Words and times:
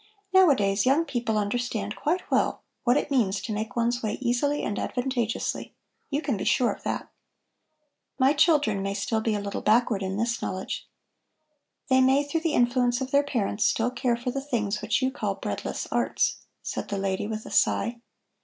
Nowadays 0.33 0.83
young 0.83 1.05
people 1.05 1.37
understand 1.37 1.95
quite 1.95 2.31
well 2.31 2.63
what 2.85 2.97
it 2.97 3.11
means 3.11 3.39
to 3.41 3.53
make 3.53 3.75
one's 3.75 4.01
way 4.01 4.17
easily 4.19 4.63
and 4.63 4.79
advantageously. 4.79 5.75
You 6.09 6.23
can 6.23 6.37
be 6.37 6.43
sure 6.43 6.71
of 6.73 6.81
that." 6.81 7.09
"My 8.17 8.33
children 8.33 8.81
may 8.81 8.95
still 8.95 9.21
be 9.21 9.35
a 9.35 9.39
little 9.39 9.61
backward 9.61 10.01
in 10.01 10.17
this 10.17 10.41
knowledge. 10.41 10.89
They 11.87 12.01
may, 12.01 12.23
through 12.23 12.41
the 12.41 12.53
influence 12.55 12.99
of 12.99 13.11
their 13.11 13.21
parents, 13.21 13.63
still 13.63 13.91
care 13.91 14.17
for 14.17 14.31
the 14.31 14.41
things 14.41 14.81
which 14.81 15.03
you 15.03 15.11
call 15.11 15.35
the 15.35 15.41
breadless 15.41 15.85
arts," 15.91 16.37
said 16.63 16.87
the 16.87 16.97
lady 16.97 17.27
with 17.27 17.45
a 17.45 17.51
sigh. 17.51 17.97